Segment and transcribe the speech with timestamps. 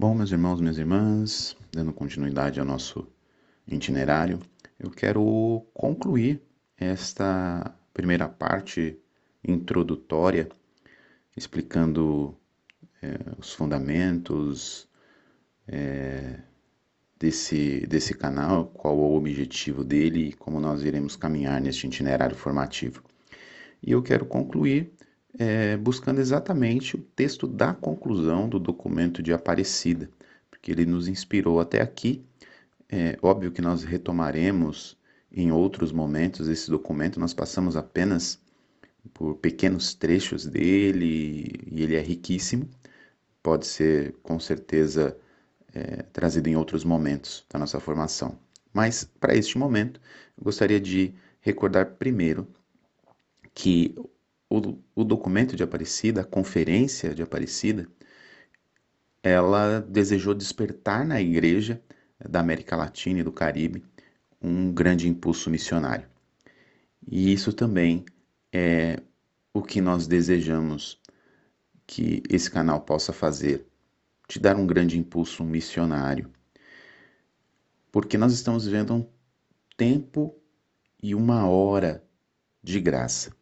[0.00, 3.04] Bom, meus irmãos, minhas irmãs, dando continuidade ao nosso
[3.66, 4.38] itinerário,
[4.78, 6.40] eu quero concluir
[6.76, 8.96] esta primeira parte
[9.42, 10.48] introdutória,
[11.36, 12.32] explicando
[13.02, 14.88] é, os fundamentos
[15.66, 16.42] é,
[17.18, 23.02] desse, desse canal, qual o objetivo dele e como nós iremos caminhar neste itinerário formativo.
[23.82, 24.92] E eu quero concluir
[25.36, 30.08] é, buscando exatamente o texto da conclusão do documento de Aparecida,
[30.50, 32.24] porque ele nos inspirou até aqui.
[32.88, 34.96] É óbvio que nós retomaremos
[35.30, 38.40] em outros momentos esse documento, nós passamos apenas
[39.12, 42.68] por pequenos trechos dele e ele é riquíssimo,
[43.42, 45.16] pode ser com certeza
[45.74, 48.38] é, trazido em outros momentos da nossa formação.
[48.72, 50.00] Mas para este momento,
[50.36, 52.46] eu gostaria de recordar primeiro
[53.54, 53.94] que
[54.50, 57.86] o, o documento de Aparecida, a conferência de Aparecida,
[59.22, 61.82] ela desejou despertar na igreja
[62.28, 63.84] da América Latina e do Caribe
[64.40, 66.08] um grande impulso missionário.
[67.06, 68.04] E isso também
[68.52, 69.02] é
[69.52, 71.00] o que nós desejamos
[71.86, 73.66] que esse canal possa fazer,
[74.28, 76.30] te dar um grande impulso missionário.
[77.90, 79.06] Porque nós estamos vivendo um
[79.76, 80.38] tempo
[81.02, 82.04] e uma hora
[82.62, 83.34] de graça.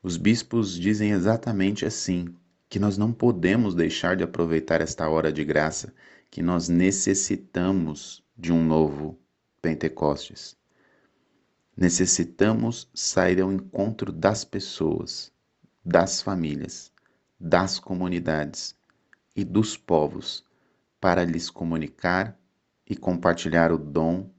[0.00, 2.32] Os bispos dizem exatamente assim:
[2.68, 5.92] que nós não podemos deixar de aproveitar esta hora de graça,
[6.30, 9.18] que nós necessitamos de um novo
[9.60, 10.56] Pentecostes.
[11.76, 15.32] Necessitamos sair ao encontro das pessoas,
[15.84, 16.92] das famílias,
[17.38, 18.76] das comunidades
[19.34, 20.44] e dos povos
[21.00, 22.38] para lhes comunicar
[22.86, 24.30] e compartilhar o dom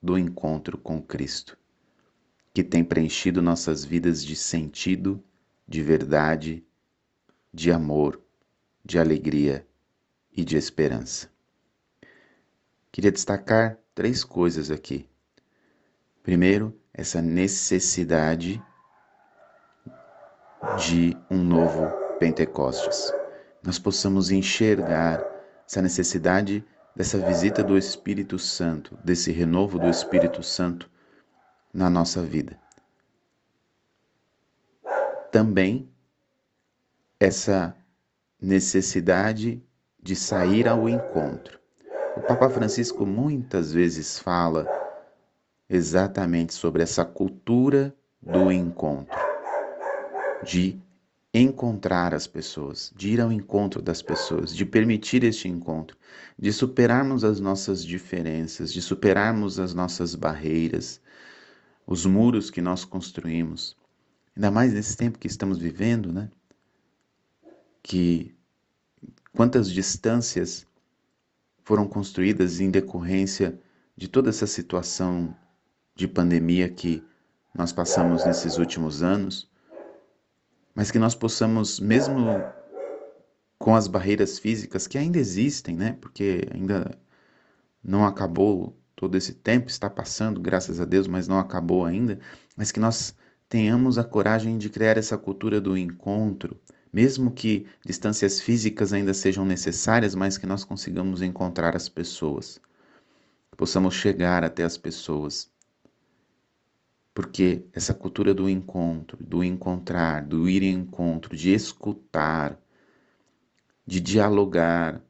[0.00, 1.59] do encontro com Cristo
[2.52, 5.22] que tem preenchido nossas vidas de sentido,
[5.66, 6.64] de verdade,
[7.52, 8.20] de amor,
[8.84, 9.66] de alegria
[10.32, 11.30] e de esperança.
[12.90, 15.08] Queria destacar três coisas aqui.
[16.22, 18.60] Primeiro, essa necessidade
[20.76, 21.88] de um novo
[22.18, 23.12] Pentecostes.
[23.62, 25.24] Nós possamos enxergar
[25.66, 26.64] essa necessidade
[26.94, 30.90] dessa visita do Espírito Santo, desse renovo do Espírito Santo
[31.72, 32.58] na nossa vida.
[35.30, 35.88] Também
[37.18, 37.76] essa
[38.40, 39.62] necessidade
[40.02, 41.60] de sair ao encontro.
[42.16, 44.66] O Papa Francisco muitas vezes fala
[45.68, 49.16] exatamente sobre essa cultura do encontro,
[50.42, 50.80] de
[51.32, 55.96] encontrar as pessoas, de ir ao encontro das pessoas, de permitir este encontro,
[56.36, 61.00] de superarmos as nossas diferenças, de superarmos as nossas barreiras,
[61.90, 63.76] os muros que nós construímos.
[64.36, 66.30] Ainda mais nesse tempo que estamos vivendo, né?
[67.82, 68.32] Que
[69.32, 70.64] quantas distâncias
[71.64, 73.58] foram construídas em decorrência
[73.96, 75.36] de toda essa situação
[75.96, 77.02] de pandemia que
[77.52, 79.50] nós passamos nesses últimos anos,
[80.72, 82.24] mas que nós possamos, mesmo
[83.58, 85.98] com as barreiras físicas que ainda existem, né?
[86.00, 86.96] Porque ainda
[87.82, 92.20] não acabou todo esse tempo está passando, graças a Deus, mas não acabou ainda,
[92.54, 93.16] mas que nós
[93.48, 96.60] tenhamos a coragem de criar essa cultura do encontro,
[96.92, 102.60] mesmo que distâncias físicas ainda sejam necessárias, mas que nós consigamos encontrar as pessoas,
[103.50, 105.50] que possamos chegar até as pessoas.
[107.14, 112.60] Porque essa cultura do encontro, do encontrar, do ir em encontro, de escutar,
[113.86, 115.00] de dialogar,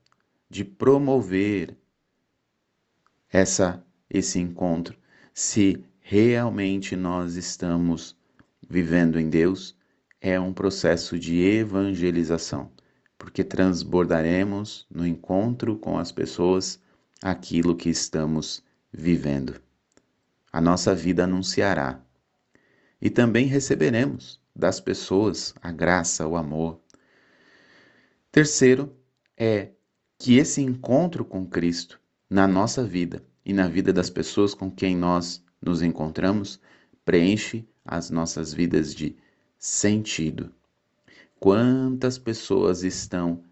[0.49, 1.80] de promover
[3.33, 4.99] essa esse encontro,
[5.33, 8.17] se realmente nós estamos
[8.69, 9.77] vivendo em Deus,
[10.21, 12.73] é um processo de evangelização,
[13.17, 16.81] porque transbordaremos no encontro com as pessoas
[17.23, 19.61] aquilo que estamos vivendo.
[20.53, 22.01] A nossa vida anunciará.
[23.01, 26.81] E também receberemos das pessoas a graça, o amor.
[28.33, 28.95] Terceiro
[29.37, 29.71] é
[30.19, 32.00] que esse encontro com Cristo
[32.31, 36.61] na nossa vida e na vida das pessoas com quem nós nos encontramos
[37.05, 39.17] preenche as nossas vidas de
[39.59, 40.55] sentido.
[41.41, 43.43] Quantas pessoas estão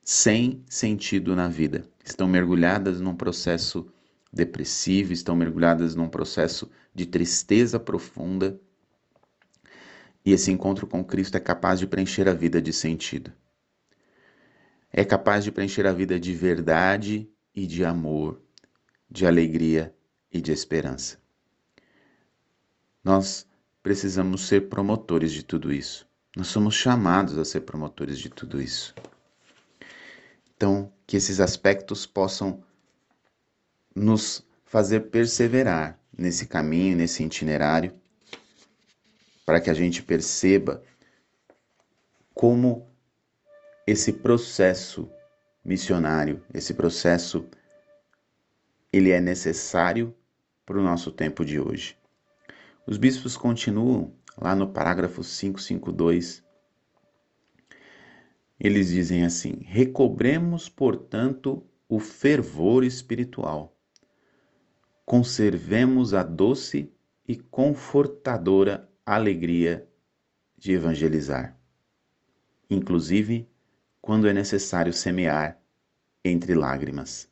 [0.00, 1.84] sem sentido na vida?
[2.04, 3.90] Estão mergulhadas num processo
[4.32, 8.60] depressivo, estão mergulhadas num processo de tristeza profunda.
[10.24, 13.32] E esse encontro com Cristo é capaz de preencher a vida de sentido.
[14.92, 17.28] É capaz de preencher a vida de verdade
[17.58, 18.40] e de amor,
[19.10, 19.92] de alegria
[20.32, 21.18] e de esperança.
[23.02, 23.48] Nós
[23.82, 26.06] precisamos ser promotores de tudo isso.
[26.36, 28.94] Nós somos chamados a ser promotores de tudo isso.
[30.54, 32.62] Então, que esses aspectos possam
[33.92, 37.92] nos fazer perseverar nesse caminho, nesse itinerário,
[39.44, 40.80] para que a gente perceba
[42.32, 42.88] como
[43.84, 45.10] esse processo
[45.68, 47.46] missionário, esse processo
[48.90, 50.14] ele é necessário
[50.64, 51.94] para o nosso tempo de hoje.
[52.86, 56.42] Os bispos continuam lá no parágrafo 552.
[58.58, 63.76] Eles dizem assim: Recobremos, portanto, o fervor espiritual.
[65.04, 66.90] Conservemos a doce
[67.26, 69.86] e confortadora alegria
[70.56, 71.58] de evangelizar,
[72.70, 73.46] inclusive
[74.00, 75.57] quando é necessário semear
[76.28, 77.28] entre lágrimas.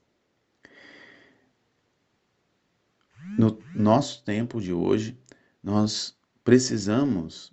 [3.38, 5.18] No nosso tempo de hoje,
[5.62, 7.52] nós precisamos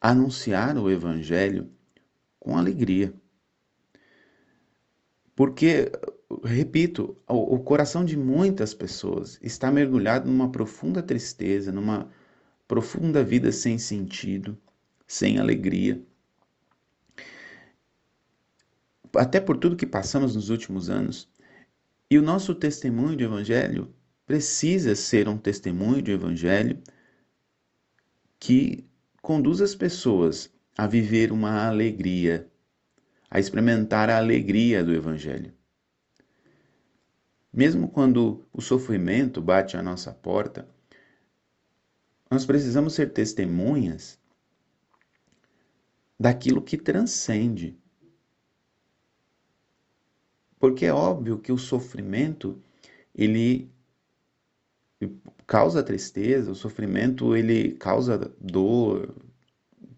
[0.00, 1.70] anunciar o Evangelho
[2.40, 3.14] com alegria.
[5.36, 5.90] Porque,
[6.44, 12.10] repito, o, coração de muitas pessoas está mergulhado numa profunda tristeza, numa
[12.66, 14.58] profunda vida sem sentido,
[15.06, 16.04] sem alegria.
[19.16, 21.28] Até por tudo que passamos nos últimos anos.
[22.10, 23.94] E o nosso testemunho de Evangelho
[24.26, 26.82] precisa ser um testemunho de evangelho
[28.38, 28.84] que
[29.20, 32.50] conduz as pessoas a viver uma alegria,
[33.30, 35.52] a experimentar a alegria do evangelho.
[37.52, 40.66] Mesmo quando o sofrimento bate à nossa porta,
[42.30, 44.18] nós precisamos ser testemunhas
[46.18, 47.78] daquilo que transcende.
[50.62, 52.56] Porque é óbvio que o sofrimento
[53.12, 53.68] ele
[55.44, 59.12] causa tristeza, o sofrimento ele causa dor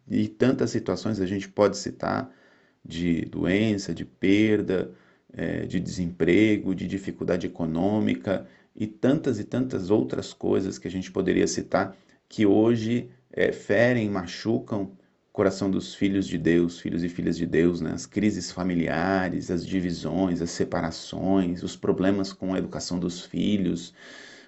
[0.09, 2.35] e tantas situações a gente pode citar
[2.83, 4.91] de doença, de perda,
[5.35, 11.13] é, de desemprego, de dificuldade econômica e tantas e tantas outras coisas que a gente
[11.13, 11.95] poderia citar
[12.27, 14.97] que hoje é, ferem, machucam
[15.35, 17.91] coração dos filhos de Deus, filhos e filhas de Deus, né?
[17.93, 23.93] as crises familiares, as divisões, as separações, os problemas com a educação dos filhos,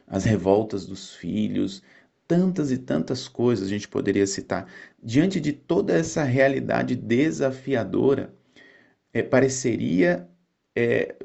[0.06, 1.82] as revoltas dos filhos,
[2.28, 4.68] tantas e tantas coisas a gente poderia citar.
[5.02, 8.32] Diante de toda essa realidade desafiadora,
[9.12, 10.28] é, pareceria
[10.76, 11.16] é,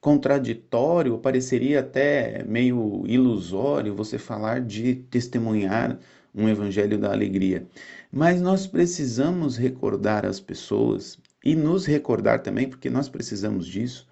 [0.00, 6.00] contraditório, pareceria até meio ilusório você falar de testemunhar
[6.34, 7.66] um evangelho da alegria.
[8.10, 14.08] Mas nós precisamos recordar as pessoas e nos recordar também, porque nós precisamos disso,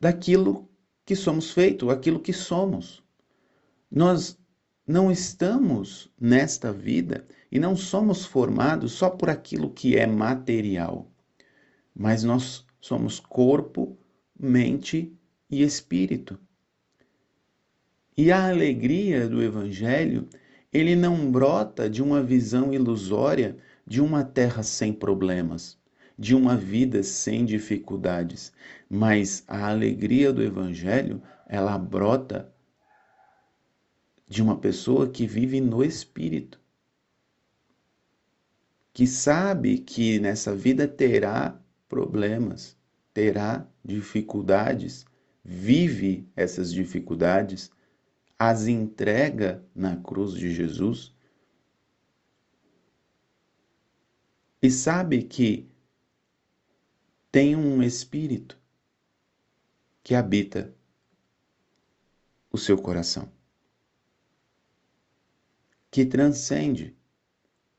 [0.00, 0.68] daquilo
[1.04, 3.02] que somos feito, aquilo que somos.
[3.90, 4.38] Nós
[4.86, 11.10] não estamos nesta vida e não somos formados só por aquilo que é material,
[11.94, 13.96] mas nós somos corpo,
[14.38, 15.12] mente
[15.50, 16.38] e espírito.
[18.16, 20.28] E a alegria do Evangelho,
[20.76, 23.56] ele não brota de uma visão ilusória
[23.86, 25.78] de uma terra sem problemas
[26.18, 28.52] de uma vida sem dificuldades,
[28.88, 32.52] mas a alegria do evangelho, ela brota
[34.26, 36.58] de uma pessoa que vive no espírito.
[38.92, 42.76] Que sabe que nessa vida terá problemas,
[43.12, 45.04] terá dificuldades,
[45.44, 47.70] vive essas dificuldades,
[48.38, 51.14] as entrega na cruz de Jesus.
[54.62, 55.68] E sabe que
[57.30, 58.58] tem um espírito
[60.02, 60.74] que habita
[62.50, 63.30] o seu coração,
[65.90, 66.96] que transcende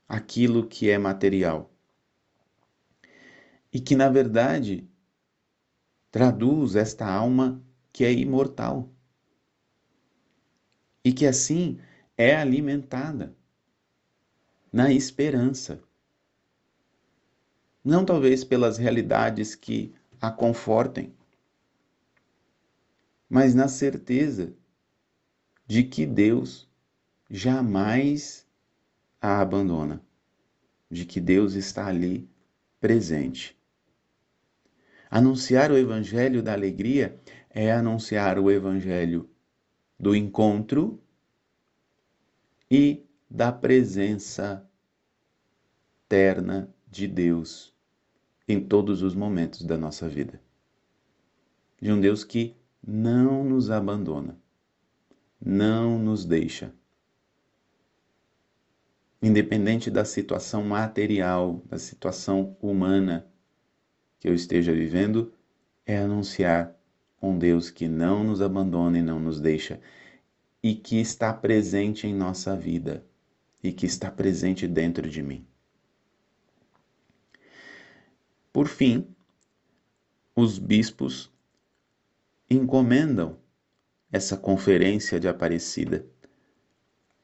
[0.08, 1.72] aquilo que é material.
[3.72, 4.88] E que, na verdade,
[6.10, 7.62] traduz esta alma
[7.92, 8.90] que é imortal
[11.08, 11.80] e que assim
[12.18, 13.34] é alimentada
[14.70, 15.82] na esperança
[17.82, 21.14] não talvez pelas realidades que a confortem,
[23.26, 24.52] mas na certeza
[25.66, 26.68] de que Deus
[27.30, 28.46] jamais
[29.18, 30.02] a abandona,
[30.90, 32.28] de que Deus está ali
[32.78, 33.58] presente.
[35.10, 39.26] Anunciar o evangelho da alegria é anunciar o evangelho
[39.98, 41.02] do encontro
[42.70, 44.66] e da presença
[46.08, 47.74] terna de Deus
[48.46, 50.40] em todos os momentos da nossa vida.
[51.80, 54.38] De um Deus que não nos abandona,
[55.40, 56.72] não nos deixa.
[59.20, 63.26] Independente da situação material, da situação humana,
[64.18, 65.32] que eu esteja vivendo
[65.84, 66.77] é anunciar
[67.20, 69.80] um Deus que não nos abandona e não nos deixa
[70.62, 73.04] e que está presente em nossa vida
[73.62, 75.46] e que está presente dentro de mim.
[78.52, 79.06] Por fim,
[80.34, 81.30] os bispos
[82.50, 83.38] encomendam
[84.10, 86.06] essa conferência de Aparecida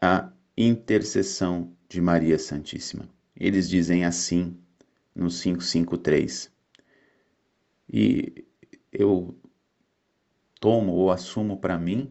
[0.01, 3.09] à intercessão de Maria Santíssima.
[3.37, 4.57] Eles dizem assim
[5.15, 6.53] no 553.
[7.89, 8.45] E
[8.93, 9.37] eu
[10.65, 12.11] tomo ou assumo para mim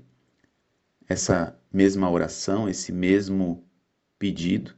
[1.10, 3.66] essa mesma oração, esse mesmo
[4.20, 4.76] pedido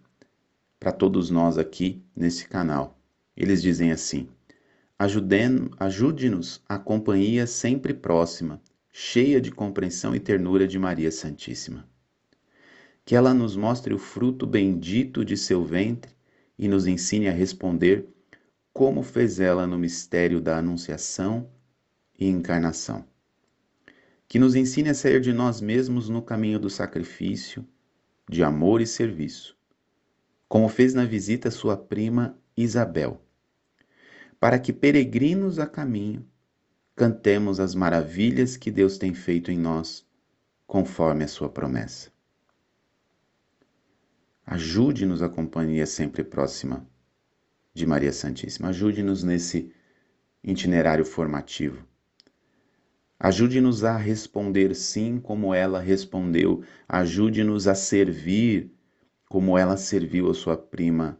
[0.79, 2.97] para todos nós aqui nesse canal.
[3.35, 4.29] Eles dizem assim:
[5.77, 8.61] ajude-nos a companhia sempre próxima,
[8.93, 11.85] cheia de compreensão e ternura de Maria Santíssima.
[13.03, 16.15] Que ela nos mostre o fruto bendito de seu ventre
[16.57, 18.07] e nos ensine a responder
[18.71, 21.49] como fez ela no mistério da Anunciação
[22.17, 23.05] e Encarnação.
[24.27, 27.65] Que nos ensine a sair de nós mesmos no caminho do sacrifício,
[28.27, 29.55] de amor e serviço,
[30.47, 33.21] como fez na visita sua prima Isabel,
[34.39, 36.25] para que, peregrinos a caminho,
[36.95, 40.05] cantemos as maravilhas que Deus tem feito em nós,
[40.65, 42.11] conforme a sua promessa.
[44.45, 46.87] Ajude-nos a companhia sempre próxima
[47.73, 48.69] de Maria Santíssima.
[48.69, 49.73] Ajude-nos nesse
[50.43, 51.85] itinerário formativo.
[53.19, 56.63] Ajude-nos a responder sim como ela respondeu.
[56.87, 58.71] Ajude-nos a servir
[59.29, 61.19] como ela serviu a sua prima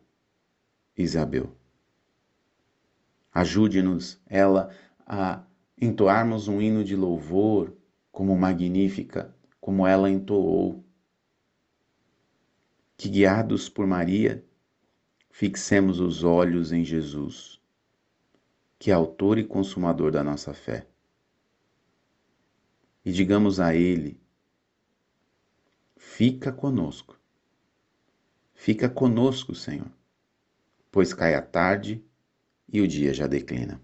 [0.97, 1.55] Isabel.
[3.33, 4.73] Ajude-nos ela
[5.05, 5.43] a
[5.79, 7.75] entoarmos um hino de louvor
[8.11, 10.83] como magnífica, como ela entoou.
[12.97, 14.45] Que guiados por Maria,
[15.29, 17.61] fixemos os olhos em Jesus,
[18.79, 20.87] que é autor e consumador da nossa fé.
[23.05, 24.19] E digamos a Ele:
[25.95, 27.19] Fica conosco,
[28.55, 29.91] fica conosco, Senhor,
[30.91, 32.03] pois cai a tarde
[32.67, 33.79] e o dia já declina.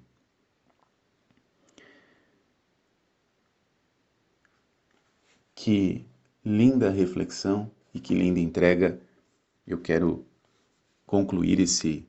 [5.54, 6.04] Que
[6.44, 9.00] linda reflexão e que linda entrega
[9.68, 10.26] eu quero
[11.06, 12.08] concluir esse,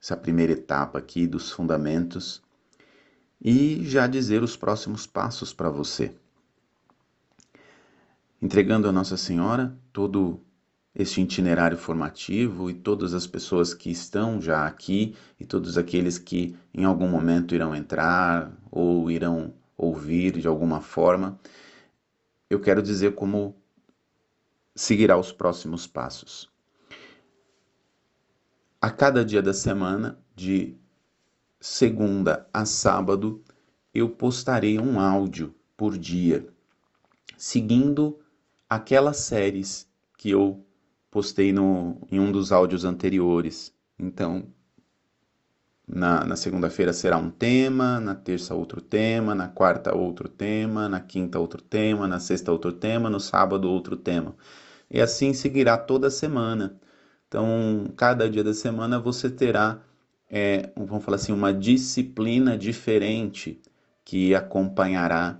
[0.00, 2.42] essa primeira etapa aqui dos fundamentos
[3.40, 6.16] e já dizer os próximos passos para você.
[8.42, 10.44] Entregando a Nossa Senhora todo
[10.92, 16.56] este itinerário formativo e todas as pessoas que estão já aqui e todos aqueles que
[16.74, 21.38] em algum momento irão entrar ou irão ouvir de alguma forma,
[22.50, 23.54] eu quero dizer como
[24.74, 26.50] seguirá os próximos passos.
[28.80, 30.76] A cada dia da semana, de
[31.60, 33.40] segunda a sábado,
[33.94, 36.48] eu postarei um áudio por dia,
[37.36, 38.18] seguindo
[38.74, 40.64] aquelas séries que eu
[41.10, 43.74] postei no, em um dos áudios anteriores.
[43.98, 44.46] Então,
[45.86, 51.00] na, na segunda-feira será um tema, na terça outro tema, na quarta outro tema, na
[51.00, 54.34] quinta outro tema, na sexta outro tema, no sábado outro tema.
[54.90, 56.80] E assim seguirá toda semana.
[57.28, 59.82] Então, cada dia da semana você terá,
[60.30, 63.60] é, vamos falar assim, uma disciplina diferente
[64.04, 65.38] que acompanhará,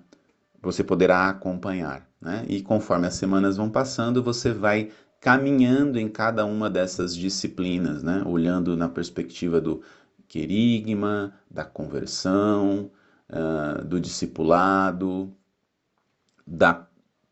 [0.61, 2.12] você poderá acompanhar.
[2.23, 2.47] Né?
[2.49, 8.23] E conforme as semanas vão passando, você vai caminhando em cada uma dessas disciplinas, né?
[8.25, 9.83] olhando na perspectiva do
[10.29, 12.91] querigma, da conversão,
[13.29, 15.35] uh, do discipulado,
[16.47, 16.87] da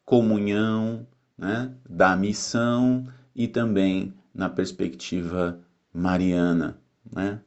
[0.04, 1.06] comunhão,
[1.38, 1.72] né?
[1.88, 5.60] da missão e também na perspectiva
[5.92, 6.78] mariana,
[7.10, 7.40] né?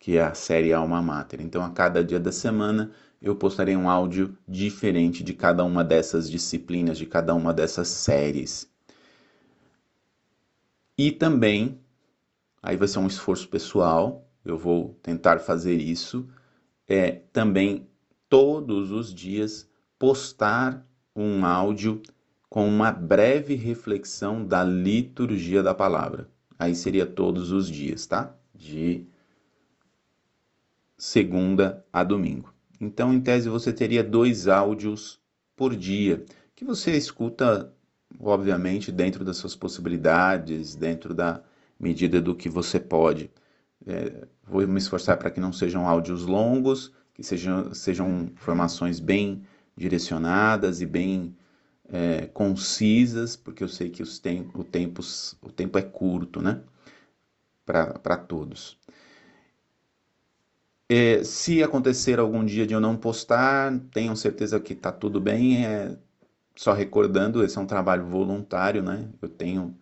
[0.00, 1.40] que é a série Alma Mater.
[1.40, 6.30] Então, a cada dia da semana, eu postarei um áudio diferente de cada uma dessas
[6.30, 8.70] disciplinas, de cada uma dessas séries.
[10.96, 11.80] E também,
[12.62, 16.28] aí vai ser um esforço pessoal, eu vou tentar fazer isso,
[16.86, 17.88] é também
[18.28, 22.00] todos os dias postar um áudio
[22.48, 26.28] com uma breve reflexão da liturgia da palavra.
[26.58, 28.34] Aí seria todos os dias, tá?
[28.54, 29.06] De
[30.96, 32.57] segunda a domingo.
[32.80, 35.20] Então, em tese, você teria dois áudios
[35.56, 37.72] por dia, que você escuta,
[38.20, 41.42] obviamente, dentro das suas possibilidades, dentro da
[41.78, 43.30] medida do que você pode.
[43.86, 49.42] É, vou me esforçar para que não sejam áudios longos, que sejam, sejam informações bem
[49.76, 51.36] direcionadas e bem
[51.88, 56.60] é, concisas, porque eu sei que tem, o, tempos, o tempo é curto, né?
[57.64, 58.78] Para todos.
[60.88, 65.64] É, se acontecer algum dia de eu não postar, tenham certeza que está tudo bem.
[65.66, 65.96] É,
[66.56, 69.08] só recordando, esse é um trabalho voluntário, né?
[69.22, 69.76] Eu tenho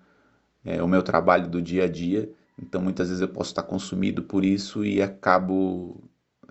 [0.64, 2.30] é, o meu trabalho do dia a dia,
[2.62, 6.02] então muitas vezes eu posso estar consumido por isso e acabo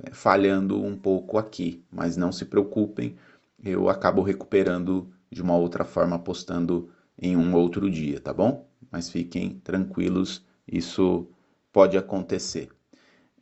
[0.04, 1.84] é, falhando um pouco aqui.
[1.92, 3.16] Mas não se preocupem,
[3.64, 8.68] eu acabo recuperando de uma outra forma, postando em um outro dia, tá bom?
[8.92, 11.28] Mas fiquem tranquilos, isso
[11.74, 12.70] pode acontecer.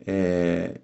[0.05, 0.81] É...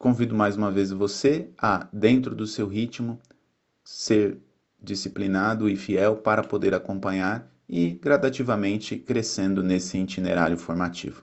[0.00, 3.20] Convido mais uma vez você a, dentro do seu ritmo,
[3.84, 4.38] ser
[4.82, 11.22] disciplinado e fiel para poder acompanhar e gradativamente crescendo nesse itinerário formativo.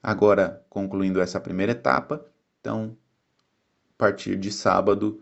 [0.00, 2.24] Agora, concluindo essa primeira etapa,
[2.60, 2.96] então,
[3.90, 5.20] a partir de sábado,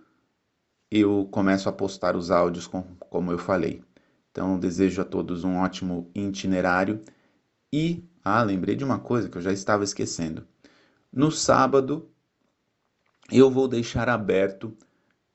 [0.90, 3.82] eu começo a postar os áudios como eu falei.
[4.30, 7.02] Então, desejo a todos um ótimo itinerário
[7.72, 10.46] e, ah, lembrei de uma coisa que eu já estava esquecendo.
[11.10, 12.10] No sábado,
[13.30, 14.76] eu vou deixar aberto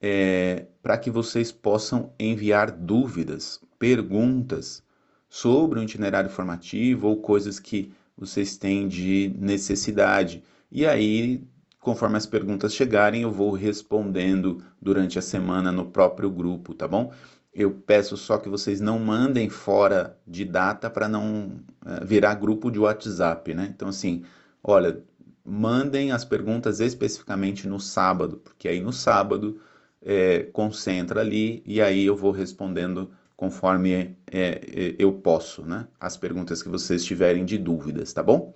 [0.01, 4.83] é, para que vocês possam enviar dúvidas, perguntas
[5.29, 10.43] sobre o itinerário formativo ou coisas que vocês têm de necessidade.
[10.71, 11.43] E aí,
[11.79, 17.13] conforme as perguntas chegarem, eu vou respondendo durante a semana no próprio grupo, tá bom?
[17.53, 22.71] Eu peço só que vocês não mandem fora de data para não é, virar grupo
[22.71, 23.71] de WhatsApp, né?
[23.73, 24.23] Então, assim,
[24.63, 25.03] olha,
[25.45, 29.59] mandem as perguntas especificamente no sábado, porque aí no sábado
[30.01, 35.87] é, concentra ali e aí eu vou respondendo conforme é, é, eu posso, né?
[35.99, 38.53] As perguntas que vocês tiverem de dúvidas, tá bom?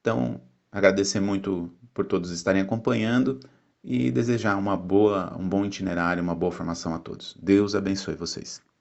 [0.00, 0.40] Então,
[0.70, 3.40] agradecer muito por todos estarem acompanhando
[3.82, 7.36] e desejar uma boa, um bom itinerário, uma boa formação a todos.
[7.40, 8.71] Deus abençoe vocês.